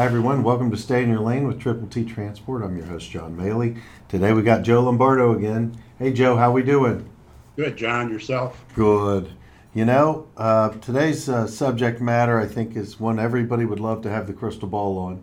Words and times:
Hi, 0.00 0.06
everyone. 0.06 0.42
Welcome 0.42 0.70
to 0.70 0.78
Stay 0.78 1.02
in 1.02 1.10
Your 1.10 1.20
Lane 1.20 1.46
with 1.46 1.60
Triple 1.60 1.86
T 1.86 2.06
Transport. 2.06 2.62
I'm 2.62 2.74
your 2.74 2.86
host, 2.86 3.10
John 3.10 3.36
Maley. 3.36 3.78
Today 4.08 4.32
we 4.32 4.40
got 4.40 4.62
Joe 4.62 4.80
Lombardo 4.80 5.36
again. 5.36 5.76
Hey, 5.98 6.10
Joe, 6.10 6.38
how 6.38 6.52
we 6.52 6.62
doing? 6.62 7.06
Good, 7.54 7.76
John. 7.76 8.10
Yourself? 8.10 8.64
Good. 8.74 9.28
You 9.74 9.84
know, 9.84 10.26
uh, 10.38 10.70
today's 10.70 11.28
uh, 11.28 11.46
subject 11.46 12.00
matter, 12.00 12.40
I 12.40 12.46
think, 12.46 12.76
is 12.76 12.98
one 12.98 13.18
everybody 13.18 13.66
would 13.66 13.78
love 13.78 14.00
to 14.04 14.08
have 14.08 14.26
the 14.26 14.32
crystal 14.32 14.68
ball 14.68 14.96
on. 14.96 15.22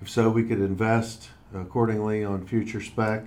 If 0.00 0.08
so, 0.08 0.30
we 0.30 0.44
could 0.44 0.60
invest 0.60 1.28
accordingly 1.54 2.24
on 2.24 2.46
future 2.46 2.80
spec. 2.80 3.26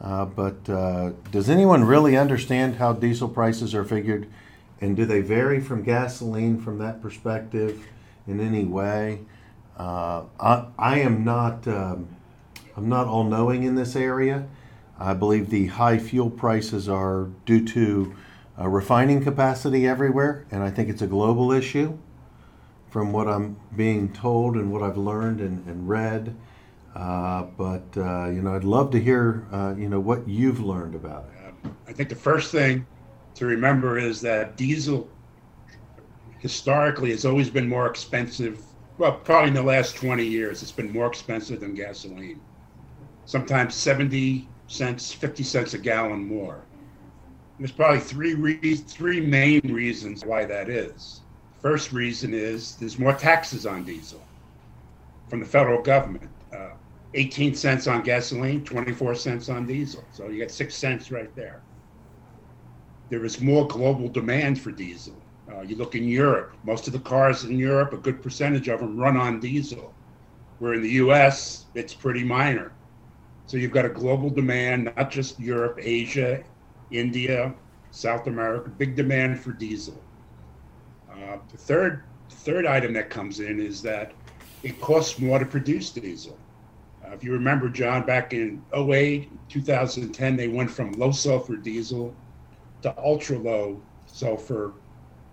Uh, 0.00 0.24
but 0.24 0.68
uh, 0.68 1.12
does 1.30 1.48
anyone 1.48 1.84
really 1.84 2.16
understand 2.16 2.74
how 2.74 2.92
diesel 2.92 3.28
prices 3.28 3.72
are 3.72 3.84
figured? 3.84 4.28
And 4.80 4.96
do 4.96 5.06
they 5.06 5.20
vary 5.20 5.60
from 5.60 5.84
gasoline 5.84 6.60
from 6.60 6.78
that 6.78 7.00
perspective 7.00 7.86
in 8.26 8.40
any 8.40 8.64
way? 8.64 9.20
Uh, 9.78 10.24
I, 10.40 10.66
I 10.78 10.98
am 11.00 11.24
not 11.24 11.66
um, 11.68 12.08
I'm 12.76 12.88
not 12.88 13.06
all 13.06 13.24
knowing 13.24 13.62
in 13.62 13.76
this 13.76 13.94
area. 13.94 14.48
I 14.98 15.14
believe 15.14 15.50
the 15.50 15.66
high 15.66 15.98
fuel 15.98 16.30
prices 16.30 16.88
are 16.88 17.28
due 17.46 17.64
to 17.66 18.14
uh, 18.58 18.68
refining 18.68 19.22
capacity 19.22 19.86
everywhere, 19.86 20.44
and 20.50 20.62
I 20.62 20.70
think 20.70 20.88
it's 20.88 21.02
a 21.02 21.06
global 21.06 21.52
issue. 21.52 21.96
From 22.90 23.12
what 23.12 23.28
I'm 23.28 23.60
being 23.76 24.12
told 24.12 24.56
and 24.56 24.72
what 24.72 24.82
I've 24.82 24.96
learned 24.96 25.40
and, 25.40 25.64
and 25.66 25.86
read, 25.86 26.34
uh, 26.94 27.42
but 27.42 27.84
uh, 27.96 28.30
you 28.30 28.40
know, 28.40 28.54
I'd 28.56 28.64
love 28.64 28.90
to 28.92 29.00
hear 29.00 29.46
uh, 29.52 29.74
you 29.76 29.88
know 29.88 30.00
what 30.00 30.26
you've 30.26 30.60
learned 30.60 30.94
about 30.94 31.26
it. 31.26 31.54
Um, 31.64 31.76
I 31.86 31.92
think 31.92 32.08
the 32.08 32.16
first 32.16 32.50
thing 32.50 32.86
to 33.34 33.46
remember 33.46 33.98
is 33.98 34.20
that 34.22 34.56
diesel 34.56 35.08
historically 36.38 37.10
has 37.10 37.24
always 37.24 37.50
been 37.50 37.68
more 37.68 37.86
expensive. 37.86 38.62
Well, 38.98 39.20
probably 39.20 39.48
in 39.48 39.54
the 39.54 39.62
last 39.62 39.96
20 39.96 40.26
years, 40.26 40.62
it's 40.62 40.72
been 40.72 40.92
more 40.92 41.06
expensive 41.06 41.60
than 41.60 41.74
gasoline. 41.74 42.42
Sometimes 43.26 43.74
70 43.76 44.52
cents, 44.66 45.12
50 45.12 45.44
cents 45.44 45.74
a 45.74 45.78
gallon 45.78 46.26
more. 46.26 46.68
There's 47.58 47.72
probably 47.72 48.00
three 48.00 48.34
re- 48.34 48.76
three 48.76 49.20
main 49.20 49.60
reasons 49.72 50.24
why 50.24 50.46
that 50.46 50.68
is. 50.68 51.24
First 51.60 51.92
reason 51.92 52.34
is 52.34 52.76
there's 52.76 52.98
more 52.98 53.14
taxes 53.14 53.66
on 53.66 53.84
diesel 53.84 54.32
from 55.28 55.40
the 55.40 55.46
federal 55.46 55.82
government. 55.82 56.32
Uh, 56.52 56.70
18 57.14 57.54
cents 57.54 57.86
on 57.86 58.02
gasoline, 58.02 58.64
24 58.64 59.14
cents 59.14 59.48
on 59.48 59.66
diesel. 59.66 60.08
So 60.12 60.28
you 60.28 60.38
get 60.38 60.50
six 60.52 60.76
cents 60.76 61.10
right 61.10 61.34
there. 61.36 61.64
There 63.10 63.24
is 63.24 63.40
more 63.40 63.66
global 63.68 64.08
demand 64.08 64.60
for 64.60 64.72
diesel. 64.72 65.27
Uh, 65.50 65.62
you 65.62 65.76
look 65.76 65.94
in 65.94 66.06
Europe, 66.06 66.54
most 66.64 66.86
of 66.86 66.92
the 66.92 66.98
cars 66.98 67.44
in 67.44 67.58
Europe, 67.58 67.92
a 67.92 67.96
good 67.96 68.22
percentage 68.22 68.68
of 68.68 68.80
them 68.80 68.98
run 68.98 69.16
on 69.16 69.40
diesel. 69.40 69.94
Where 70.58 70.74
in 70.74 70.82
the 70.82 70.90
US, 70.90 71.66
it's 71.74 71.94
pretty 71.94 72.24
minor. 72.24 72.72
So 73.46 73.56
you've 73.56 73.72
got 73.72 73.86
a 73.86 73.88
global 73.88 74.28
demand, 74.28 74.92
not 74.96 75.10
just 75.10 75.40
Europe, 75.40 75.78
Asia, 75.80 76.42
India, 76.90 77.54
South 77.90 78.26
America, 78.26 78.68
big 78.68 78.94
demand 78.94 79.40
for 79.40 79.52
diesel. 79.52 80.00
Uh, 81.10 81.38
the 81.50 81.56
third 81.56 82.04
third 82.28 82.66
item 82.66 82.92
that 82.92 83.10
comes 83.10 83.40
in 83.40 83.58
is 83.58 83.80
that 83.82 84.12
it 84.62 84.80
costs 84.80 85.18
more 85.18 85.38
to 85.38 85.46
produce 85.46 85.90
diesel. 85.90 86.38
Uh, 87.04 87.12
if 87.12 87.24
you 87.24 87.32
remember, 87.32 87.68
John, 87.68 88.04
back 88.04 88.34
in 88.34 88.62
08, 88.74 89.30
2010, 89.48 90.36
they 90.36 90.48
went 90.48 90.70
from 90.70 90.92
low 90.92 91.10
sulfur 91.10 91.56
diesel 91.56 92.14
to 92.82 92.94
ultra 92.98 93.38
low 93.38 93.80
sulfur 94.06 94.74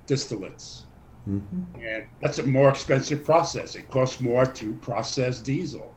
distillates. 0.07 0.83
Mm-hmm. 1.27 1.81
And 1.83 2.05
that's 2.21 2.39
a 2.39 2.43
more 2.43 2.69
expensive 2.69 3.23
process. 3.23 3.75
It 3.75 3.89
costs 3.89 4.21
more 4.21 4.45
to 4.45 4.73
process 4.75 5.39
diesel. 5.39 5.93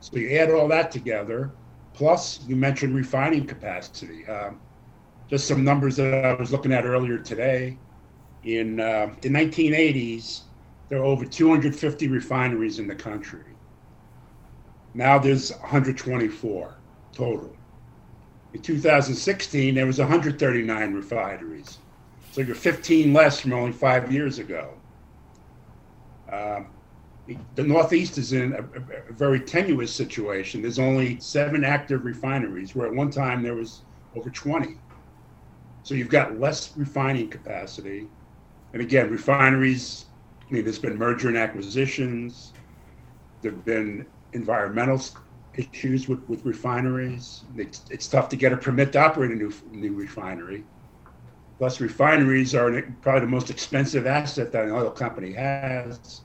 So 0.00 0.16
you 0.16 0.36
add 0.38 0.50
all 0.50 0.68
that 0.68 0.90
together, 0.90 1.52
plus 1.92 2.40
you 2.46 2.56
mentioned 2.56 2.94
refining 2.94 3.46
capacity. 3.46 4.26
Um, 4.26 4.60
just 5.28 5.46
some 5.46 5.64
numbers 5.64 5.96
that 5.96 6.24
I 6.24 6.34
was 6.34 6.52
looking 6.52 6.72
at 6.72 6.84
earlier 6.84 7.18
today. 7.18 7.78
In 8.44 8.80
uh, 8.80 9.14
the 9.22 9.30
1980s, 9.30 10.42
there 10.88 10.98
were 10.98 11.04
over 11.06 11.24
250 11.24 12.08
refineries 12.08 12.78
in 12.78 12.86
the 12.86 12.94
country. 12.94 13.44
Now 14.92 15.18
there's 15.18 15.50
124 15.50 16.76
total. 17.12 17.56
In 18.52 18.62
2016, 18.62 19.74
there 19.74 19.86
was 19.86 19.98
139 19.98 20.94
refineries. 20.94 21.78
So 22.34 22.40
you're 22.40 22.56
15 22.56 23.12
less 23.12 23.38
from 23.38 23.52
only 23.52 23.70
five 23.70 24.12
years 24.12 24.40
ago. 24.40 24.74
Um, 26.32 26.66
the 27.54 27.62
Northeast 27.62 28.18
is 28.18 28.32
in 28.32 28.54
a, 28.54 28.58
a, 29.08 29.12
very 29.12 29.38
tenuous 29.38 29.94
situation. 29.94 30.60
There's 30.60 30.80
only 30.80 31.20
seven 31.20 31.62
active 31.62 32.04
refineries, 32.04 32.74
where 32.74 32.88
at 32.88 32.92
one 32.92 33.12
time 33.12 33.40
there 33.44 33.54
was 33.54 33.82
over 34.16 34.30
20. 34.30 34.76
So 35.84 35.94
you've 35.94 36.08
got 36.08 36.40
less 36.40 36.76
refining 36.76 37.28
capacity. 37.28 38.08
And 38.72 38.82
again, 38.82 39.12
refineries, 39.12 40.06
I 40.40 40.54
mean, 40.54 40.64
there's 40.64 40.80
been 40.80 40.98
merger 40.98 41.28
and 41.28 41.36
acquisitions. 41.36 42.52
There 43.42 43.52
have 43.52 43.64
been 43.64 44.06
environmental 44.32 45.00
issues 45.54 46.08
with, 46.08 46.28
with 46.28 46.44
refineries. 46.44 47.44
It's, 47.56 47.82
it's 47.90 48.08
tough 48.08 48.28
to 48.30 48.36
get 48.36 48.52
a 48.52 48.56
permit 48.56 48.90
to 48.94 48.98
operate 48.98 49.30
a 49.30 49.36
new, 49.36 49.52
new 49.70 49.92
refinery. 49.92 50.64
Plus, 51.58 51.80
refineries 51.80 52.54
are 52.54 52.82
probably 53.00 53.20
the 53.20 53.26
most 53.26 53.50
expensive 53.50 54.06
asset 54.06 54.50
that 54.52 54.64
an 54.64 54.72
oil 54.72 54.90
company 54.90 55.32
has. 55.32 56.22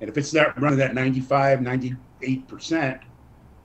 And 0.00 0.10
if 0.10 0.16
it's 0.18 0.32
not 0.32 0.60
running 0.60 0.80
at 0.80 0.94
95, 0.94 1.60
98%, 1.60 3.00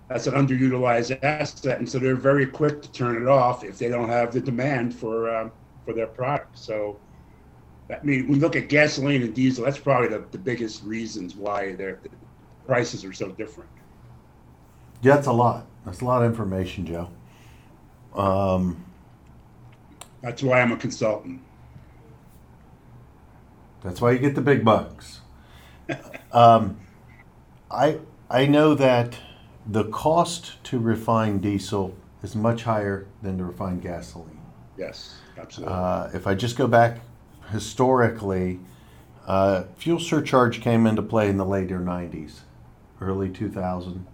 that's 0.07 0.27
an 0.27 0.33
underutilized 0.33 1.19
asset. 1.23 1.79
And 1.79 1.89
so 1.89 1.99
they're 1.99 2.15
very 2.15 2.45
quick 2.45 2.81
to 2.81 2.91
turn 2.91 3.21
it 3.21 3.27
off 3.27 3.63
if 3.63 3.77
they 3.77 3.89
don't 3.89 4.09
have 4.09 4.33
the 4.33 4.39
demand 4.39 4.95
for, 4.95 5.35
um, 5.35 5.51
for 5.85 5.93
their 5.93 6.07
product. 6.07 6.57
So, 6.57 6.99
I 7.89 8.01
mean, 8.03 8.27
we 8.27 8.35
look 8.35 8.55
at 8.55 8.69
gasoline 8.69 9.23
and 9.23 9.33
diesel, 9.33 9.65
that's 9.65 9.77
probably 9.77 10.07
the, 10.07 10.25
the 10.31 10.37
biggest 10.37 10.83
reasons 10.83 11.35
why 11.35 11.73
their 11.73 11.99
prices 12.65 13.03
are 13.03 13.13
so 13.13 13.29
different. 13.31 13.69
Yeah, 15.01 15.15
that's 15.15 15.27
a 15.27 15.33
lot. 15.33 15.65
That's 15.85 15.99
a 15.99 16.05
lot 16.05 16.23
of 16.23 16.31
information, 16.31 16.85
Joe. 16.85 17.09
Um, 18.15 18.85
that's 20.23 20.41
why 20.41 20.61
I'm 20.61 20.72
a 20.72 20.78
consultant. 20.78 21.41
That's 23.84 24.00
why 24.00 24.11
you 24.11 24.19
get 24.19 24.34
the 24.34 24.41
big 24.41 24.63
bucks. 24.63 25.19
um, 26.31 26.79
I 27.69 28.00
I 28.29 28.45
know 28.45 28.73
that 28.73 29.17
the 29.67 29.83
cost 29.83 30.63
to 30.63 30.79
refine 30.79 31.39
diesel 31.39 31.95
is 32.23 32.35
much 32.35 32.63
higher 32.63 33.06
than 33.22 33.38
to 33.38 33.44
refine 33.44 33.81
gasoline. 33.81 34.39
Yes, 34.78 35.19
absolutely. 35.38 35.75
Uh, 35.75 36.09
if 36.13 36.25
I 36.25 36.33
just 36.33 36.56
go 36.56 36.67
back 36.67 37.01
historically, 37.51 38.62
uh, 39.28 39.66
fuel 39.75 40.00
surcharge 40.00 40.62
came 40.62 40.88
into 40.88 41.01
play 41.01 41.29
in 41.29 41.35
the 41.35 41.45
later 41.45 41.79
90s, 41.79 42.39
early 43.01 43.29
2000. 43.29 44.07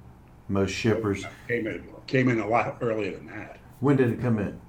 Most 0.48 0.72
shippers 0.72 1.24
came 1.48 1.68
in 1.68 1.88
came 2.08 2.30
in 2.30 2.40
a 2.40 2.48
lot 2.48 2.78
earlier 2.82 3.12
than 3.12 3.28
that. 3.28 3.60
When 3.80 3.96
did 3.96 4.10
it 4.10 4.20
come 4.20 4.40
in? 4.40 4.60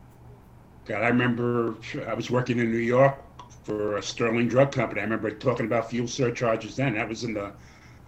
I 0.98 1.08
remember 1.08 1.76
I 2.06 2.14
was 2.14 2.30
working 2.30 2.58
in 2.58 2.70
New 2.70 2.78
York 2.78 3.16
for 3.64 3.96
a 3.96 4.02
Sterling 4.02 4.48
Drug 4.48 4.72
Company. 4.72 5.00
I 5.00 5.04
remember 5.04 5.30
talking 5.30 5.66
about 5.66 5.90
fuel 5.90 6.08
surcharges 6.08 6.76
then. 6.76 6.94
That 6.94 7.08
was 7.08 7.24
in 7.24 7.34
the, 7.34 7.52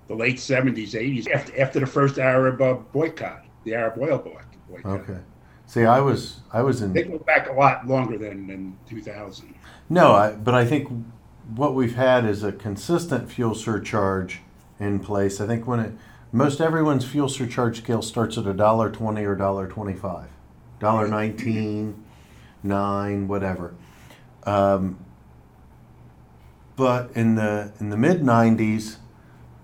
the 0.08 0.14
late 0.14 0.36
70s, 0.36 0.90
80s, 0.90 1.30
after, 1.30 1.60
after 1.60 1.80
the 1.80 1.86
first 1.86 2.18
Arab 2.18 2.60
uh, 2.60 2.74
boycott, 2.74 3.44
the 3.64 3.74
Arab 3.74 3.98
oil 4.00 4.18
boycott. 4.18 5.00
Okay. 5.00 5.18
See, 5.66 5.84
I 5.84 6.00
was 6.00 6.40
I 6.52 6.62
was 6.62 6.82
in. 6.82 6.92
They 6.92 7.04
go 7.04 7.18
back 7.18 7.48
a 7.48 7.52
lot 7.52 7.86
longer 7.86 8.18
than, 8.18 8.46
than 8.46 8.78
2000. 8.88 9.54
No, 9.88 10.12
I, 10.12 10.32
but 10.32 10.54
I 10.54 10.66
think 10.66 10.88
what 11.54 11.74
we've 11.74 11.94
had 11.94 12.24
is 12.24 12.42
a 12.42 12.52
consistent 12.52 13.30
fuel 13.30 13.54
surcharge 13.54 14.40
in 14.78 14.98
place. 14.98 15.40
I 15.40 15.46
think 15.46 15.66
when 15.66 15.80
it 15.80 15.92
most 16.30 16.60
everyone's 16.60 17.04
fuel 17.04 17.28
surcharge 17.28 17.78
scale 17.78 18.02
starts 18.02 18.38
at 18.38 18.46
a 18.46 18.54
dollar 18.54 18.90
twenty 18.90 19.24
or 19.24 19.34
dollar 19.34 19.66
twenty 19.66 19.94
five, 19.94 20.28
dollar 20.78 21.06
nineteen, 21.08 22.01
nine, 22.62 23.28
whatever. 23.28 23.74
Um, 24.44 24.98
but 26.76 27.10
in 27.14 27.36
the 27.36 27.72
in 27.80 27.90
the 27.90 27.96
mid 27.96 28.22
'90s, 28.22 28.96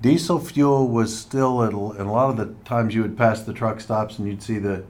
diesel 0.01 0.39
fuel 0.39 0.89
was 0.89 1.17
still 1.17 1.63
at, 1.65 1.73
and 1.73 2.09
a 2.09 2.13
lot 2.13 2.31
of 2.31 2.37
the 2.37 2.55
times 2.65 2.95
you 2.95 3.03
would 3.03 3.17
pass 3.17 3.43
the 3.43 3.53
truck 3.53 3.81
stops 3.81 4.19
and 4.19 4.29
you'd 4.29 4.43
see 4.43 4.59
the 4.59 4.85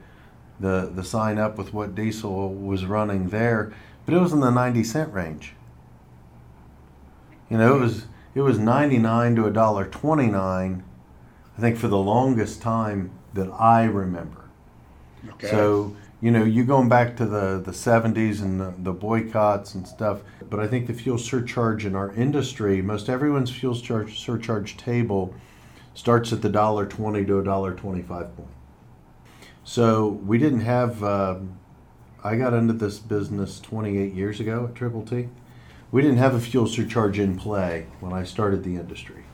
the 0.60 0.90
the 0.94 1.04
sign 1.04 1.38
up 1.38 1.56
with 1.56 1.72
what 1.72 1.94
diesel 1.94 2.52
was 2.52 2.84
running 2.84 3.28
there, 3.28 3.72
but 4.04 4.14
it 4.14 4.18
was 4.18 4.32
in 4.32 4.40
the 4.40 4.50
90 4.50 4.84
cent 4.84 5.12
range. 5.12 5.54
You 7.48 7.58
know, 7.58 7.76
it 7.76 7.80
was 7.80 8.06
it 8.34 8.40
was 8.42 8.58
99 8.58 9.36
to 9.36 9.46
a 9.46 9.50
dollar 9.50 9.86
29 9.86 10.84
I 11.58 11.60
think 11.60 11.76
for 11.76 11.88
the 11.88 11.98
longest 11.98 12.62
time 12.62 13.10
that 13.34 13.50
I 13.50 13.84
remember. 13.84 14.44
Okay. 15.28 15.48
So, 15.48 15.96
you 16.20 16.30
know, 16.30 16.42
you 16.42 16.64
going 16.64 16.88
back 16.88 17.16
to 17.16 17.26
the, 17.26 17.60
the 17.64 17.70
70s 17.70 18.42
and 18.42 18.60
the, 18.60 18.74
the, 18.78 18.92
boycotts 18.92 19.74
and 19.74 19.86
stuff, 19.86 20.20
but 20.50 20.58
I 20.58 20.66
think 20.66 20.88
the 20.88 20.92
fuel 20.92 21.16
surcharge 21.16 21.84
in 21.84 21.94
our 21.94 22.12
industry, 22.12 22.82
most 22.82 23.08
everyone's 23.08 23.50
fuel 23.50 23.74
surcharge, 23.74 24.18
surcharge 24.18 24.76
table 24.76 25.32
starts 25.94 26.32
at 26.32 26.42
the 26.42 26.48
dollar 26.48 26.86
twenty 26.86 27.24
to 27.24 27.38
a 27.38 27.44
dollar 27.44 27.74
twenty-five 27.74 28.36
point. 28.36 28.48
So 29.64 30.08
we 30.08 30.38
didn't 30.38 30.60
have. 30.60 31.02
Um, 31.04 31.58
I 32.22 32.36
got 32.36 32.52
into 32.52 32.72
this 32.72 32.98
business 32.98 33.60
28 33.60 34.12
years 34.12 34.40
ago 34.40 34.66
at 34.68 34.74
Triple 34.74 35.02
T. 35.02 35.28
We 35.92 36.02
didn't 36.02 36.18
have 36.18 36.34
a 36.34 36.40
fuel 36.40 36.66
surcharge 36.66 37.18
in 37.18 37.36
play 37.36 37.86
when 38.00 38.12
I 38.12 38.24
started 38.24 38.64
the 38.64 38.74
industry. 38.74 39.24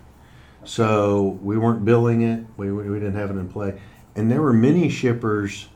So 0.64 1.38
we 1.42 1.56
weren't 1.56 1.84
billing 1.84 2.22
it. 2.22 2.44
We 2.56 2.72
we 2.72 2.98
didn't 2.98 3.16
have 3.16 3.30
it 3.30 3.38
in 3.38 3.48
play, 3.48 3.80
and 4.16 4.30
there 4.30 4.42
were 4.42 4.52
many 4.52 4.88
shippers 4.88 5.68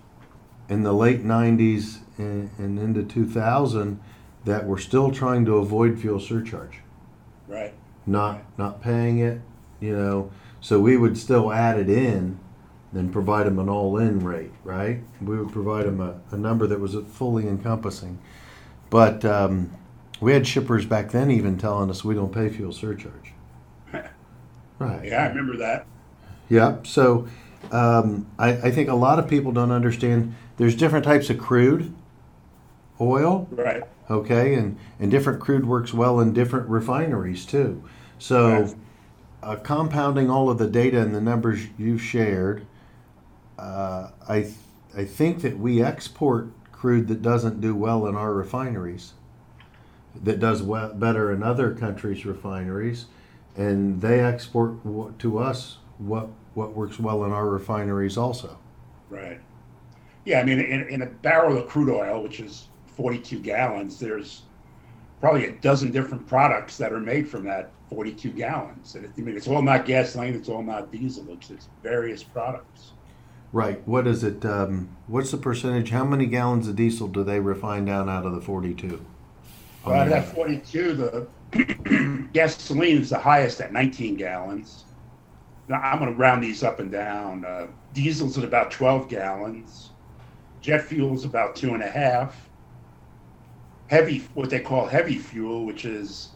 in 0.69 0.83
the 0.83 0.93
late 0.93 1.25
90s 1.25 1.99
and, 2.19 2.51
and 2.59 2.79
into 2.79 3.03
2000 3.03 4.01
that 4.45 4.67
were 4.67 4.79
still 4.79 5.11
trying 5.11 5.45
to 5.45 5.57
avoid 5.57 5.99
fuel 5.99 6.21
surcharge 6.21 6.81
Right. 7.47 7.73
not 8.07 8.43
not 8.59 8.83
paying 8.83 9.19
it, 9.19 9.41
you 9.81 9.97
know. 9.97 10.31
So 10.61 10.81
we 10.81 10.97
would 10.97 11.17
still 11.17 11.53
add 11.53 11.79
it 11.79 11.89
in, 11.89 12.39
then 12.93 13.11
provide 13.11 13.47
them 13.47 13.59
an 13.59 13.69
all-in 13.69 14.21
rate, 14.21 14.51
right? 14.65 15.01
We 15.23 15.39
would 15.39 15.53
provide 15.53 15.87
them 15.87 16.01
a, 16.01 16.21
a 16.31 16.37
number 16.37 16.67
that 16.67 16.81
was 16.81 16.95
fully 17.13 17.47
encompassing. 17.49 18.19
But 18.91 19.25
um, 19.25 19.71
we 20.21 20.33
had 20.33 20.47
shippers 20.47 20.85
back 20.85 21.11
then 21.11 21.31
even 21.31 21.59
telling 21.59 21.91
us 21.91 22.05
we 22.05 22.15
don't 22.15 22.33
pay 22.33 22.49
fuel 22.49 22.73
surcharge. 22.73 23.33
Right. 24.79 25.07
Yeah, 25.07 25.25
I 25.25 25.27
remember 25.29 25.57
that. 25.57 25.87
Yep. 26.51 26.87
So 26.87 27.27
um, 27.73 28.27
I, 28.39 28.51
I 28.51 28.71
think 28.71 28.89
a 28.89 28.95
lot 28.95 29.19
of 29.19 29.29
people 29.29 29.53
don't 29.53 29.73
understand. 29.73 30.35
There's 30.57 30.75
different 30.75 31.05
types 31.05 31.31
of 31.31 31.39
crude 31.39 31.93
oil 33.01 33.47
Right. 33.53 33.85
okay 34.11 34.55
and 34.55 34.77
and 34.99 35.09
different 35.11 35.41
crude 35.41 35.65
works 35.67 35.95
well 35.95 36.19
in 36.19 36.33
different 36.33 36.69
refineries 36.69 37.47
too 37.47 37.81
so 38.19 38.63
Right. 38.63 38.75
uh, 39.41 39.57
compounding 39.57 40.29
all 40.29 40.51
of 40.51 40.59
the 40.59 40.67
data 40.67 41.01
and 41.01 41.15
the 41.15 41.21
numbers 41.21 41.61
you've 41.79 42.03
shared 42.03 42.67
uh, 43.57 44.09
i 44.29 44.41
th- 44.43 44.55
i 44.97 45.05
think 45.05 45.43
that 45.43 45.59
we 45.61 45.81
export 45.81 46.49
crude 46.73 47.07
that 47.07 47.23
doesn't 47.23 47.61
do 47.61 47.73
well 47.75 48.05
in 48.09 48.17
our 48.17 48.35
refineries 48.35 49.13
that 50.21 50.41
does 50.41 50.61
well, 50.61 50.93
better 50.93 51.33
in 51.33 51.45
other 51.45 51.73
countries 51.73 52.27
refineries 52.27 53.07
and 53.57 54.01
they 54.01 54.19
export 54.19 54.73
to 55.21 55.39
us 55.39 55.79
what 55.99 56.29
what 56.59 56.75
works 56.75 56.99
well 56.99 57.25
in 57.25 57.33
our 57.33 57.49
refineries 57.49 58.19
also 58.19 58.59
Right. 59.11 59.41
Yeah, 60.27 60.41
I 60.41 60.45
mean, 60.45 60.59
in, 60.61 60.87
in 60.89 61.01
a 61.03 61.07
barrel 61.07 61.57
of 61.57 61.67
crude 61.69 61.89
oil, 61.89 62.23
which 62.23 62.41
is 62.41 62.69
42 62.89 63.39
gallons, 63.39 63.99
there's 63.99 64.43
probably 65.21 65.47
a 65.47 65.53
dozen 65.53 65.91
different 65.91 66.27
products 66.27 66.77
that 66.77 66.93
are 66.93 67.01
made 67.01 67.27
from 67.27 67.45
that 67.45 67.71
42 67.89 68.31
gallons. 68.33 68.95
And 68.95 69.07
it, 69.07 69.13
I 69.17 69.21
mean, 69.23 69.35
it's 69.37 69.49
all 69.49 69.63
not 69.63 69.87
gasoline, 69.87 70.35
it's 70.35 70.51
all 70.51 70.63
not 70.63 70.93
diesel, 70.93 71.25
it's, 71.31 71.49
it's 71.49 71.69
various 71.83 72.23
products. 72.23 72.93
right 73.53 73.81
what 73.89 74.07
is 74.07 74.23
it 74.25 74.45
um, 74.45 74.91
what's 75.07 75.31
the 75.31 75.39
percentage 75.39 75.89
how 75.89 76.05
many 76.05 76.27
gallons 76.27 76.69
of 76.69 76.77
diesel 76.77 77.09
do 77.09 77.25
they 77.25 77.41
refine 77.41 77.87
down 77.87 78.07
out 78.07 78.27
of 78.27 78.35
the 78.35 78.43
42 78.43 79.03
Well, 79.87 79.95
out 79.95 80.09
of 80.09 80.13
that 80.13 80.35
42, 80.35 80.93
the 80.95 82.29
gasoline 82.35 82.99
is 82.99 83.09
the 83.11 83.19
highest 83.19 83.61
at 83.63 83.73
19 83.73 84.17
gallons. 84.17 84.85
Now, 85.69 85.81
I'm 85.81 85.99
going 85.99 86.11
to 86.13 86.19
round 86.19 86.43
these 86.43 86.63
up 86.63 86.81
and 86.81 86.91
down. 86.91 87.45
Uh, 87.45 87.67
diesel's 87.93 88.39
at 88.39 88.45
about 88.45 88.71
12 88.71 89.09
gallons. 89.09 89.91
Jet 90.61 90.83
fuel's 90.83 91.25
about 91.25 91.55
two 91.55 91.75
and 91.75 91.83
a 91.83 91.89
half. 91.91 92.49
Heavy, 93.89 94.21
what 94.35 94.51
they 94.51 94.61
call 94.61 94.87
heavy 94.87 95.19
fuel, 95.19 95.65
which 95.65 95.85
is 95.85 96.31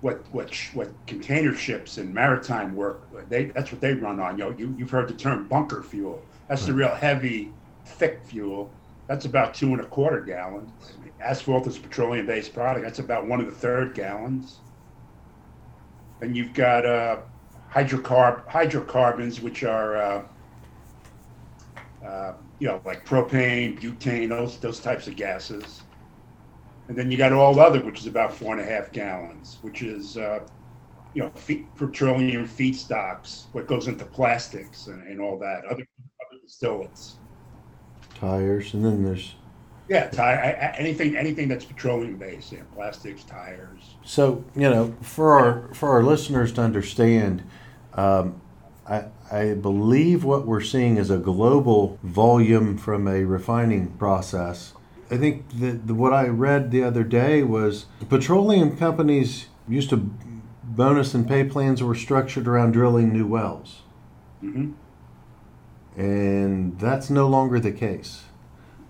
what 0.00 0.22
what 0.32 0.54
what 0.74 0.90
container 1.06 1.54
ships 1.54 1.96
and 1.96 2.12
maritime 2.12 2.74
work. 2.76 3.08
They 3.30 3.46
that's 3.46 3.72
what 3.72 3.80
they 3.80 3.94
run 3.94 4.20
on. 4.20 4.38
You 4.38 4.44
know, 4.44 4.50
you 4.50 4.74
you've 4.78 4.90
heard 4.90 5.08
the 5.08 5.14
term 5.14 5.48
bunker 5.48 5.82
fuel. 5.82 6.22
That's 6.48 6.66
the 6.66 6.74
real 6.74 6.94
heavy, 6.94 7.52
thick 7.84 8.20
fuel. 8.24 8.70
That's 9.06 9.24
about 9.24 9.54
two 9.54 9.68
and 9.68 9.80
a 9.80 9.86
quarter 9.86 10.20
gallons. 10.20 10.70
Asphalt 11.20 11.66
is 11.66 11.76
a 11.78 11.80
petroleum-based 11.80 12.52
product. 12.52 12.84
That's 12.84 12.98
about 12.98 13.26
one 13.26 13.40
and 13.40 13.48
a 13.48 13.52
third 13.52 13.94
gallons. 13.94 14.58
And 16.20 16.36
you've 16.36 16.52
got 16.52 16.84
uh, 16.84 17.18
hydrocarb 17.76 18.48
hydrocarbons, 18.48 19.40
which 19.40 19.62
are 19.64 19.96
uh, 19.96 20.22
uh, 22.06 22.32
you 22.58 22.68
know 22.68 22.80
like 22.84 23.04
propane, 23.04 23.78
butane, 23.80 24.28
those 24.28 24.58
those 24.60 24.80
types 24.80 25.06
of 25.08 25.16
gases. 25.16 25.84
And 26.88 26.96
then 26.96 27.10
you 27.10 27.18
got 27.18 27.32
all 27.32 27.58
other, 27.60 27.84
which 27.84 28.00
is 28.00 28.06
about 28.06 28.34
four 28.34 28.56
and 28.56 28.60
a 28.62 28.64
half 28.70 28.92
gallons, 28.92 29.58
which 29.62 29.82
is 29.82 30.16
uh, 30.16 30.40
you 31.14 31.22
know 31.22 31.30
fe- 31.36 31.70
petroleum 31.76 32.46
feedstocks, 32.46 33.46
what 33.52 33.66
goes 33.68 33.88
into 33.88 34.06
plastics 34.06 34.86
and, 34.88 35.02
and 35.08 35.20
all 35.20 35.38
that, 35.40 35.64
other 35.66 35.84
other 36.22 36.40
distillates. 36.46 37.16
tires 38.14 38.74
and 38.74 38.84
then 38.84 39.04
there's 39.04 39.36
Yeah, 39.88 40.08
tire, 40.10 40.38
anything 40.78 41.16
anything 41.16 41.48
that's 41.48 41.64
petroleum 41.64 42.18
based, 42.18 42.50
yeah, 42.52 42.64
plastics, 42.72 43.24
tires. 43.24 43.98
So 44.02 44.44
you 44.54 44.68
know, 44.70 44.94
for 45.02 45.32
our 45.32 45.74
for 45.74 45.90
our 45.90 46.02
listeners 46.02 46.52
to 46.54 46.62
understand, 46.62 47.44
um, 47.96 48.40
I 48.88 49.06
I 49.30 49.54
believe 49.54 50.22
what 50.22 50.46
we're 50.46 50.60
seeing 50.60 50.96
is 50.96 51.10
a 51.10 51.18
global 51.18 51.98
volume 52.02 52.78
from 52.78 53.08
a 53.08 53.24
refining 53.24 53.88
process. 53.98 54.72
I 55.10 55.16
think 55.16 55.48
that 55.60 55.86
the, 55.86 55.94
what 55.94 56.12
I 56.12 56.28
read 56.28 56.70
the 56.70 56.82
other 56.84 57.04
day 57.04 57.42
was 57.42 57.86
petroleum 58.08 58.76
companies 58.76 59.46
used 59.68 59.90
to 59.90 59.96
bonus 60.62 61.14
and 61.14 61.26
pay 61.26 61.44
plans 61.44 61.82
were 61.82 61.94
structured 61.94 62.46
around 62.46 62.72
drilling 62.72 63.12
new 63.12 63.26
wells, 63.26 63.82
hmm 64.40 64.72
and 65.96 66.78
that's 66.78 67.08
no 67.08 67.26
longer 67.26 67.58
the 67.58 67.72
case. 67.72 68.24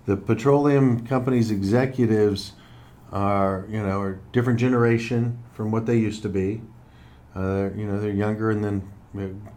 The 0.06 0.17
petroleum 0.17 1.06
companies 1.06 1.50
executives 1.50 2.52
are 3.12 3.67
you 3.70 3.82
know 3.82 4.00
are 4.00 4.20
different 4.32 4.59
generation 4.59 5.38
from 5.52 5.70
what 5.70 5.87
they 5.87 5.97
used 5.97 6.23
to 6.23 6.29
be. 6.29 6.62
Uh, 7.35 7.70
you 7.76 7.87
know 7.87 8.00
they're 8.00 8.11
younger 8.11 8.50
and 8.50 8.64
then 8.64 8.91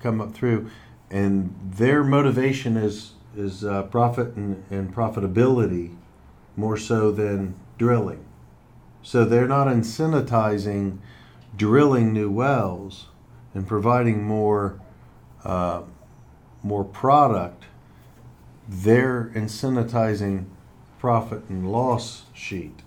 come 0.01 0.21
up 0.21 0.33
through, 0.33 0.69
and 1.09 1.55
their 1.63 2.03
motivation 2.03 2.77
is 2.77 3.13
is 3.35 3.63
uh, 3.63 3.83
profit 3.83 4.35
and, 4.35 4.63
and 4.69 4.93
profitability 4.93 5.95
more 6.55 6.77
so 6.77 7.11
than 7.11 7.55
drilling. 7.77 8.25
So 9.01 9.23
they're 9.23 9.47
not 9.47 9.67
incentivizing 9.67 10.97
drilling 11.55 12.11
new 12.11 12.29
wells 12.29 13.07
and 13.53 13.67
providing 13.67 14.23
more 14.23 14.79
uh, 15.43 15.83
more 16.63 16.83
product. 16.83 17.65
They're 18.67 19.31
incentivizing 19.33 20.45
profit 20.99 21.43
and 21.49 21.71
loss 21.71 22.25
sheet 22.33 22.81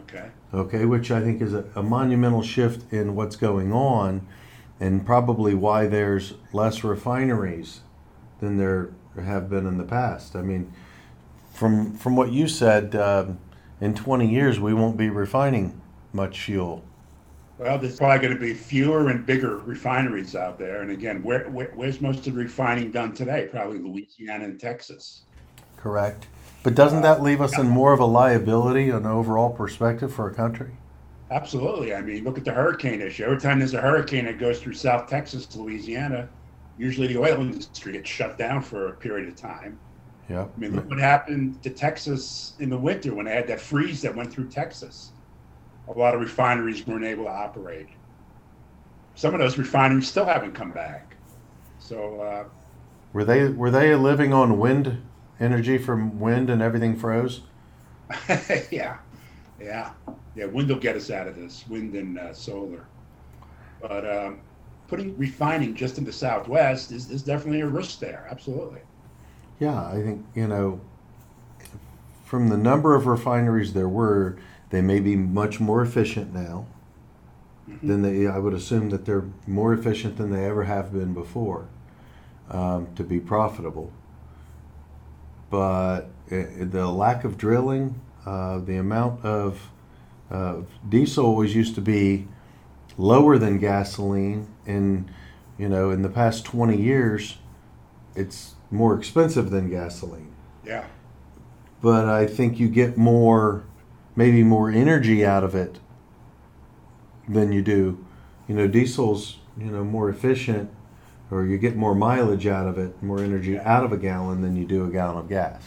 Okay. 0.00 0.30
okay, 0.52 0.84
which 0.84 1.10
I 1.10 1.20
think 1.20 1.40
is 1.40 1.54
a, 1.54 1.64
a 1.74 1.82
monumental 1.82 2.42
shift 2.42 2.92
in 2.92 3.14
what's 3.14 3.36
going 3.36 3.72
on, 3.72 4.26
and 4.80 5.06
probably 5.06 5.54
why 5.54 5.86
there's 5.86 6.34
less 6.52 6.84
refineries 6.84 7.80
than 8.40 8.58
there 8.58 8.90
have 9.22 9.48
been 9.48 9.66
in 9.66 9.78
the 9.78 9.84
past. 9.84 10.34
I 10.34 10.42
mean, 10.42 10.72
from 11.52 11.96
from 11.96 12.16
what 12.16 12.32
you 12.32 12.48
said, 12.48 12.94
um, 12.96 13.38
in 13.80 13.94
20 13.94 14.28
years 14.28 14.58
we 14.58 14.74
won't 14.74 14.96
be 14.96 15.08
refining 15.08 15.80
much 16.12 16.40
fuel. 16.40 16.84
Well, 17.58 17.78
there's 17.78 17.98
probably 17.98 18.18
going 18.18 18.34
to 18.34 18.40
be 18.40 18.52
fewer 18.52 19.10
and 19.10 19.24
bigger 19.24 19.58
refineries 19.58 20.34
out 20.34 20.58
there. 20.58 20.82
And 20.82 20.90
again, 20.90 21.22
where, 21.22 21.48
where 21.50 21.70
where's 21.76 22.00
most 22.00 22.26
of 22.26 22.34
the 22.34 22.42
refining 22.42 22.90
done 22.90 23.14
today? 23.14 23.48
Probably 23.50 23.78
Louisiana 23.78 24.44
and 24.44 24.58
Texas. 24.58 25.22
Correct. 25.76 26.26
But 26.64 26.74
doesn't 26.74 27.02
that 27.02 27.22
leave 27.22 27.40
us 27.40 27.56
in 27.58 27.68
more 27.68 27.92
of 27.92 28.00
a 28.00 28.06
liability, 28.06 28.88
an 28.88 29.06
overall 29.06 29.50
perspective 29.50 30.12
for 30.12 30.28
a 30.28 30.34
country? 30.34 30.72
Absolutely. 31.30 31.94
I 31.94 32.00
mean, 32.02 32.24
look 32.24 32.38
at 32.38 32.44
the 32.44 32.52
hurricane 32.52 33.00
issue. 33.00 33.24
Every 33.24 33.40
time 33.40 33.58
there's 33.58 33.74
a 33.74 33.80
hurricane 33.80 34.26
that 34.26 34.38
goes 34.38 34.60
through 34.60 34.74
South 34.74 35.08
Texas 35.08 35.54
Louisiana, 35.56 36.28
usually 36.76 37.08
the 37.08 37.18
oil 37.18 37.40
industry 37.40 37.92
gets 37.92 38.08
shut 38.10 38.38
down 38.38 38.62
for 38.62 38.88
a 38.88 38.92
period 38.92 39.28
of 39.28 39.36
time. 39.36 39.80
Yeah. 40.28 40.46
I 40.54 40.58
mean, 40.60 40.74
look 40.74 40.88
what 40.88 40.98
happened 40.98 41.62
to 41.62 41.70
Texas 41.70 42.54
in 42.58 42.70
the 42.70 42.78
winter 42.78 43.14
when 43.14 43.26
they 43.26 43.32
had 43.34 43.46
that 43.48 43.60
freeze 43.60 44.02
that 44.02 44.14
went 44.14 44.32
through 44.32 44.48
Texas. 44.50 45.12
A 45.88 45.92
lot 45.92 46.14
of 46.14 46.20
refineries 46.20 46.86
weren't 46.86 47.04
able 47.04 47.24
to 47.24 47.30
operate. 47.30 47.88
Some 49.14 49.34
of 49.34 49.40
those 49.40 49.58
refineries 49.58 50.08
still 50.08 50.24
haven't 50.26 50.52
come 50.52 50.72
back. 50.72 51.16
So, 51.78 52.20
uh, 52.20 52.44
Were 53.12 53.24
they 53.24 53.48
were 53.48 53.70
they 53.70 53.94
living 53.96 54.32
on 54.32 54.58
wind 54.58 55.02
energy 55.40 55.78
from 55.78 56.20
wind 56.20 56.50
and 56.50 56.62
everything 56.62 56.96
froze? 56.96 57.42
yeah, 58.70 58.98
yeah, 59.64 59.90
yeah. 60.36 60.44
Wind 60.46 60.68
will 60.68 60.76
get 60.76 60.96
us 60.96 61.10
out 61.10 61.26
of 61.26 61.36
this. 61.36 61.64
Wind 61.68 61.94
and 61.94 62.18
uh, 62.18 62.32
solar, 62.34 62.86
but 63.80 64.08
um, 64.08 64.40
putting 64.88 65.16
refining 65.16 65.74
just 65.74 65.98
in 65.98 66.04
the 66.04 66.12
Southwest 66.12 66.92
is, 66.92 67.10
is 67.10 67.22
definitely 67.22 67.60
a 67.60 67.66
risk 67.66 67.98
there. 67.98 68.26
Absolutely. 68.30 68.80
Yeah, 69.58 69.86
I 69.86 70.02
think, 70.02 70.24
you 70.34 70.46
know, 70.46 70.80
from 72.24 72.48
the 72.48 72.56
number 72.56 72.94
of 72.94 73.06
refineries 73.06 73.72
there 73.72 73.88
were, 73.88 74.36
they 74.70 74.82
may 74.82 75.00
be 75.00 75.16
much 75.16 75.60
more 75.60 75.82
efficient 75.82 76.34
now. 76.34 76.66
Than 77.82 78.02
they, 78.02 78.26
I 78.26 78.38
would 78.38 78.52
assume 78.52 78.90
that 78.90 79.06
they're 79.06 79.24
more 79.46 79.72
efficient 79.72 80.18
than 80.18 80.30
they 80.30 80.44
ever 80.44 80.64
have 80.64 80.92
been 80.92 81.14
before 81.14 81.66
um, 82.50 82.88
to 82.96 83.02
be 83.02 83.18
profitable. 83.18 83.90
But 85.48 86.10
i 86.30 86.46
the 86.60 86.86
lack 86.86 87.24
of 87.24 87.38
drilling, 87.38 87.98
uh, 88.26 88.58
the 88.58 88.76
amount 88.76 89.24
of 89.24 89.70
uh, 90.30 90.62
diesel 90.88 91.26
always 91.26 91.54
used 91.54 91.74
to 91.74 91.80
be 91.80 92.26
lower 92.96 93.38
than 93.38 93.58
gasoline, 93.58 94.48
and 94.66 95.10
you 95.58 95.68
know, 95.68 95.90
in 95.90 96.02
the 96.02 96.08
past 96.08 96.44
20 96.44 96.76
years, 96.76 97.38
it's 98.14 98.54
more 98.70 98.96
expensive 98.96 99.50
than 99.50 99.70
gasoline. 99.70 100.32
Yeah. 100.64 100.86
But 101.80 102.06
I 102.06 102.26
think 102.26 102.58
you 102.58 102.68
get 102.68 102.96
more, 102.96 103.64
maybe 104.16 104.42
more 104.42 104.70
energy 104.70 105.24
out 105.24 105.44
of 105.44 105.54
it 105.54 105.78
than 107.28 107.52
you 107.52 107.62
do. 107.62 108.04
You 108.48 108.54
know, 108.54 108.66
diesel's 108.66 109.38
you 109.56 109.70
know 109.70 109.84
more 109.84 110.08
efficient, 110.08 110.70
or 111.30 111.44
you 111.44 111.58
get 111.58 111.76
more 111.76 111.94
mileage 111.94 112.46
out 112.46 112.66
of 112.66 112.78
it, 112.78 113.02
more 113.02 113.20
energy 113.20 113.58
out 113.58 113.84
of 113.84 113.92
a 113.92 113.96
gallon 113.96 114.42
than 114.42 114.56
you 114.56 114.64
do 114.64 114.84
a 114.84 114.90
gallon 114.90 115.18
of 115.18 115.28
gas. 115.28 115.62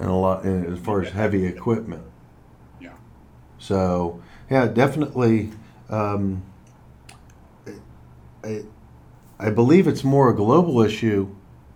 And 0.00 0.08
a 0.08 0.14
lot 0.14 0.44
and 0.44 0.66
as 0.66 0.78
far 0.78 1.02
as 1.02 1.10
heavy 1.10 1.44
equipment. 1.44 2.02
Yeah. 2.80 2.94
So 3.58 4.22
yeah, 4.50 4.66
definitely. 4.66 5.50
Um, 5.90 6.42
I, 8.42 8.64
I 9.38 9.50
believe 9.50 9.86
it's 9.86 10.02
more 10.02 10.30
a 10.30 10.34
global 10.34 10.80
issue 10.80 11.34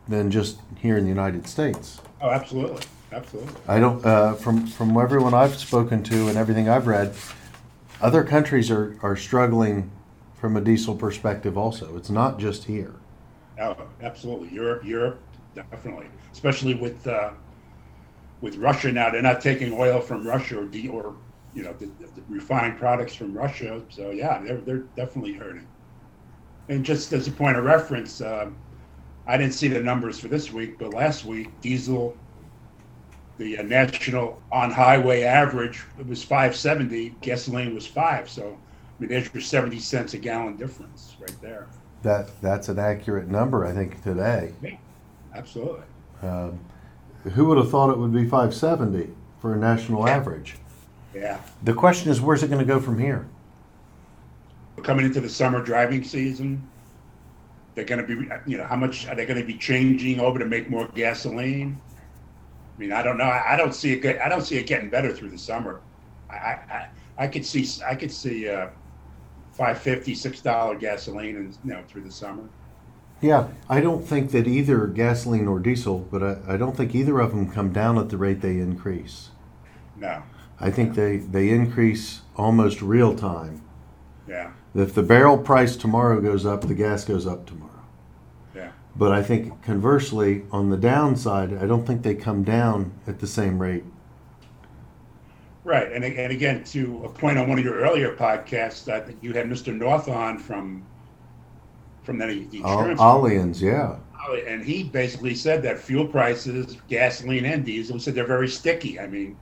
than 0.09 0.31
just 0.31 0.59
here 0.79 0.97
in 0.97 1.05
the 1.05 1.11
United 1.11 1.47
States. 1.47 2.01
Oh, 2.23 2.31
absolutely, 2.31 2.83
absolutely. 3.13 3.53
I 3.69 3.79
don't 3.79 4.05
uh, 4.05 4.33
from 4.35 4.67
from 4.67 4.97
everyone 4.97 5.35
I've 5.35 5.57
spoken 5.57 6.03
to 6.05 6.29
and 6.29 6.39
everything 6.39 6.67
I've 6.67 6.87
read, 6.87 7.15
other 8.01 8.25
countries 8.25 8.71
are 8.71 8.97
are 9.03 9.17
struggling 9.17 9.91
from 10.35 10.57
a 10.57 10.63
diesel 10.63 10.95
perspective. 10.95 11.59
Also, 11.59 11.97
it's 11.97 12.11
not 12.11 12.39
just 12.39 12.65
here. 12.65 12.95
Oh, 13.61 13.77
absolutely. 14.03 14.49
Europe, 14.49 14.85
Europe, 14.85 15.21
definitely. 15.55 16.07
Especially 16.33 16.75
with 16.75 17.07
uh, 17.07 17.31
with 18.45 18.59
Russia 18.59 18.93
now, 18.93 19.09
they're 19.09 19.23
not 19.23 19.41
taking 19.41 19.73
oil 19.73 20.03
from 20.03 20.27
Russia 20.27 20.61
or 20.61 20.67
de- 20.67 20.89
or 20.89 21.17
you 21.55 21.63
know 21.63 21.73
the, 21.73 21.87
the 21.87 22.23
refined 22.29 22.79
products 22.79 23.15
from 23.15 23.33
Russia. 23.33 23.83
So 23.89 24.11
yeah, 24.11 24.39
they're 24.45 24.59
they're 24.59 24.85
definitely 24.97 25.33
hurting. 25.33 25.67
And 26.69 26.85
just 26.85 27.13
as 27.15 27.27
a 27.27 27.33
point 27.33 27.57
of 27.57 27.65
reference, 27.65 28.21
um, 28.21 28.55
I 29.27 29.39
didn't 29.39 29.55
see 29.55 29.69
the 29.69 29.81
numbers 29.81 30.21
for 30.21 30.29
this 30.29 30.53
week, 30.53 30.79
but 30.79 30.93
last 30.93 31.25
week 31.25 31.49
diesel, 31.63 32.19
the 33.39 33.59
uh, 33.59 33.63
national 33.63 34.43
on 34.53 34.71
highway 34.71 35.23
average 35.23 35.83
it 35.99 36.07
was 36.07 36.23
570. 36.23 37.17
Gasoline 37.23 37.75
was 37.75 37.87
five. 37.87 38.29
So 38.29 38.43
I 38.47 39.01
mean, 39.01 39.09
there's 39.09 39.33
your 39.33 39.41
70 39.41 39.79
cents 39.79 40.13
a 40.13 40.19
gallon 40.19 40.59
difference 40.59 41.17
right 41.19 41.41
there. 41.41 41.67
That 42.03 42.29
that's 42.43 42.69
an 42.69 42.79
accurate 42.79 43.29
number, 43.29 43.65
I 43.65 43.73
think, 43.73 44.03
today. 44.03 44.53
Yeah, 44.63 44.77
absolutely. 45.35 45.85
Um, 46.21 46.61
who 47.33 47.47
would 47.47 47.59
have 47.59 47.71
thought 47.71 47.91
it 47.91 47.99
would 47.99 48.13
be 48.13 48.25
570 48.25 49.09
for 49.41 49.55
a 49.55 49.57
national 49.57 50.07
Yeah. 50.07 50.15
average? 50.15 50.57
Yeah. 51.15 51.41
The 51.63 51.73
question 51.75 52.11
is, 52.11 52.21
where's 52.21 52.43
it 52.43 52.49
going 52.49 52.61
to 52.61 52.65
go 52.67 52.81
from 52.81 52.99
here? 52.99 53.27
coming 54.83 55.07
into 55.07 55.21
the 55.21 55.29
summer 55.31 55.63
driving 55.63 56.03
season, 56.05 56.61
they're 57.75 57.85
going 57.87 58.05
to 58.05 58.17
be, 58.17 58.29
you 58.45 58.59
know, 58.59 58.65
how 58.65 58.77
much 58.77 59.07
are 59.09 59.15
they 59.15 59.25
going 59.25 59.41
to 59.41 59.47
be 59.47 59.55
changing 59.57 60.21
over 60.21 60.39
to 60.39 60.45
make 60.45 60.69
more 60.69 60.87
gasoline? 60.95 61.81
I 62.77 62.81
mean, 62.81 62.93
I 62.93 63.01
don't 63.01 63.17
know. 63.17 63.25
I, 63.25 63.55
I 63.55 63.57
don't 63.57 63.75
see 63.75 63.93
it. 63.93 64.03
Get, 64.03 64.21
I 64.21 64.29
don't 64.29 64.43
see 64.43 64.57
it 64.59 64.67
getting 64.67 64.91
better 64.91 65.11
through 65.13 65.31
the 65.31 65.39
summer. 65.39 65.81
I, 66.29 66.35
I, 66.35 66.51
I- 66.71 66.89
I 67.17 67.29
could 67.29 67.47
see, 67.47 67.65
I 67.87 67.95
could 67.95 68.11
see 68.11 68.49
uh, 68.49 68.67
five 69.53 69.79
fifty, 69.79 70.17
six 70.17 70.41
dollar 70.41 70.75
gasoline, 70.75 71.37
and 71.37 71.57
you 71.65 71.71
know, 71.73 71.83
through 71.89 72.03
the 72.03 72.11
summer. 72.11 72.43
Yeah, 73.21 73.49
I 73.69 73.81
don't 73.81 74.07
think 74.07 74.33
that 74.33 74.47
either 74.47 74.87
gasoline 74.87 75.49
or 75.49 75.59
diesel, 75.59 76.01
but 76.11 76.23
I, 76.23 76.55
I 76.55 76.57
don't 76.57 76.77
think 76.77 76.95
either 76.95 77.21
of 77.21 77.31
them 77.31 77.51
come 77.51 77.73
down 77.73 77.97
at 77.99 78.11
the 78.11 78.19
rate 78.19 78.41
they 78.41 78.59
increase. 78.59 79.31
No. 79.97 80.23
I 80.61 80.71
think 80.71 80.95
they, 80.95 81.19
they 81.19 81.49
increase 81.51 82.21
almost 82.37 82.83
real 82.83 83.17
time. 83.17 83.63
Yeah. 84.29 84.53
If 84.75 84.95
the 84.95 85.03
barrel 85.03 85.39
price 85.39 85.77
tomorrow 85.77 86.21
goes 86.21 86.45
up, 86.45 86.63
the 86.63 86.75
gas 86.75 87.05
goes 87.05 87.27
up 87.27 87.47
tomorrow. 87.47 87.85
Yeah. 88.55 88.73
But 88.97 89.13
I 89.13 89.23
think 89.23 89.63
conversely, 89.63 90.45
on 90.51 90.71
the 90.71 90.77
downside, 90.77 91.57
I 91.57 91.67
don't 91.67 91.87
think 91.87 92.03
they 92.03 92.15
come 92.15 92.45
down 92.45 92.93
at 93.07 93.21
the 93.21 93.27
same 93.27 93.61
rate. 93.61 93.85
Right. 95.63 95.91
And, 95.91 96.05
and 96.05 96.33
again, 96.33 96.65
to 96.65 97.05
a 97.05 97.09
point 97.09 97.39
on 97.39 97.49
one 97.49 97.59
of 97.59 97.65
your 97.65 97.77
earlier 97.77 98.15
podcasts, 98.15 98.93
I 98.93 99.01
think 99.01 99.19
you 99.23 99.33
had 99.33 99.47
Mr. 99.47 99.75
North 99.75 100.09
on 100.09 100.39
from 100.39 100.85
from 102.05 102.21
Al- 102.23 102.29
insurance. 102.29 103.01
Allianz, 103.01 103.61
yeah. 103.61 103.97
and 104.47 104.65
he 104.65 104.85
basically 104.85 105.35
said 105.35 105.63
that 105.63 105.79
fuel 105.79 106.07
prices, 106.07 106.77
gasoline 106.89 107.45
and 107.45 107.65
diesel, 107.65 107.99
said 107.99 108.15
they're 108.15 108.27
very 108.27 108.49
sticky. 108.49 109.01
I 109.01 109.07
mean, 109.07 109.37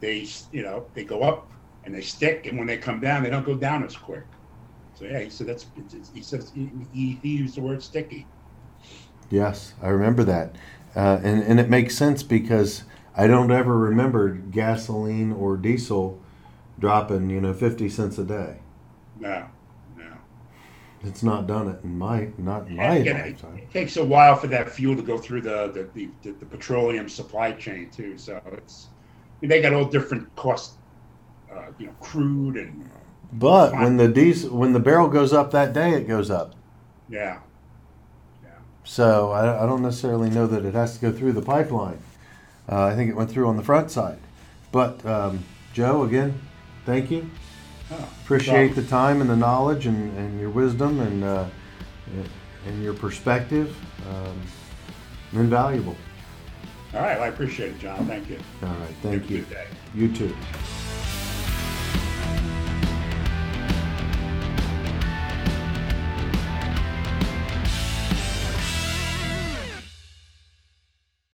they 0.00 0.26
you 0.52 0.62
know 0.62 0.86
they 0.94 1.04
go 1.04 1.22
up 1.22 1.50
and 1.84 1.94
they 1.94 2.00
stick, 2.00 2.46
and 2.46 2.58
when 2.58 2.66
they 2.66 2.76
come 2.78 3.00
down, 3.00 3.22
they 3.22 3.30
don't 3.30 3.44
go 3.46 3.54
down 3.54 3.84
as 3.84 3.96
quick. 3.96 4.24
So 4.94 5.04
yeah, 5.04 5.20
he 5.20 5.30
said 5.30 5.46
that's 5.46 5.66
it's- 5.76 6.10
he 6.14 6.22
says 6.22 6.52
he, 6.54 6.70
he, 6.92 7.18
he 7.22 7.36
used 7.36 7.56
the 7.56 7.62
word 7.62 7.82
sticky. 7.82 8.26
Yes, 9.30 9.74
I 9.80 9.88
remember 9.88 10.24
that. 10.24 10.56
Uh, 10.94 11.20
and, 11.22 11.42
and 11.44 11.60
it 11.60 11.70
makes 11.70 11.96
sense 11.96 12.22
because 12.24 12.82
I 13.16 13.28
don't 13.28 13.52
ever 13.52 13.78
remember 13.78 14.30
gasoline 14.30 15.30
or 15.32 15.56
diesel 15.56 16.20
dropping, 16.80 17.30
you 17.30 17.40
know, 17.40 17.52
50 17.54 17.88
cents 17.88 18.18
a 18.18 18.24
day. 18.24 18.56
No, 19.20 19.46
no. 19.96 20.12
It's 21.02 21.22
not 21.22 21.46
done 21.46 21.68
it 21.68 21.82
in 21.82 21.96
my, 21.98 22.28
not 22.36 22.66
in 22.68 22.76
my 22.76 22.96
again, 22.96 23.18
lifetime. 23.18 23.56
it 23.56 23.70
takes 23.70 23.96
a 23.96 24.04
while 24.04 24.36
for 24.36 24.48
that 24.48 24.70
fuel 24.70 24.96
to 24.96 25.02
go 25.02 25.18
through 25.18 25.42
the 25.42 25.70
the, 25.94 26.10
the, 26.22 26.32
the 26.32 26.46
petroleum 26.46 27.08
supply 27.08 27.52
chain 27.52 27.90
too. 27.90 28.18
So 28.18 28.40
it's 28.52 28.88
they 29.40 29.62
got 29.62 29.72
all 29.72 29.86
different 29.86 30.34
costs, 30.36 30.76
uh, 31.50 31.72
you 31.78 31.86
know, 31.86 31.94
crude 32.00 32.56
and 32.56 32.90
But 33.32 33.78
when 33.78 33.96
the 33.96 34.08
diesel, 34.08 34.56
when 34.56 34.72
the 34.72 34.80
barrel 34.80 35.08
goes 35.08 35.32
up 35.32 35.50
that 35.52 35.72
day, 35.72 35.92
it 35.94 36.06
goes 36.08 36.30
up. 36.30 36.54
yeah, 37.08 37.40
So 38.84 39.30
I, 39.30 39.62
I 39.62 39.66
don't 39.66 39.82
necessarily 39.82 40.30
know 40.30 40.46
that 40.46 40.64
it 40.64 40.74
has 40.74 40.94
to 40.98 41.00
go 41.00 41.12
through 41.16 41.32
the 41.32 41.42
pipeline. 41.42 42.02
Uh, 42.68 42.84
I 42.84 42.94
think 42.94 43.10
it 43.10 43.16
went 43.16 43.30
through 43.30 43.46
on 43.48 43.56
the 43.56 43.62
front 43.62 43.90
side. 43.90 44.18
But 44.72 45.04
um, 45.04 45.44
Joe, 45.72 46.02
again, 46.04 46.40
thank 46.84 47.10
you. 47.10 47.30
Appreciate 48.24 48.74
the 48.74 48.82
time 48.84 49.20
and 49.20 49.28
the 49.28 49.36
knowledge 49.36 49.86
and, 49.86 50.16
and 50.16 50.40
your 50.40 50.50
wisdom 50.50 51.00
and 51.00 51.24
uh, 51.24 51.46
and 52.66 52.82
your 52.82 52.94
perspective. 52.94 53.76
Um, 54.08 54.40
invaluable. 55.32 55.96
All 56.94 57.00
right, 57.00 57.16
well, 57.16 57.24
I 57.24 57.28
appreciate 57.28 57.70
it, 57.70 57.78
John. 57.78 58.06
Thank 58.06 58.28
you. 58.28 58.38
All 58.62 58.68
right, 58.68 58.78
Have 58.80 58.96
thank 58.96 59.24
a 59.30 59.32
you. 59.32 59.38
Good 59.40 59.50
day. 59.50 59.66
You 59.94 60.12
too. 60.12 60.36